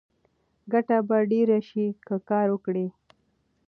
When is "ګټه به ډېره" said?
0.71-1.59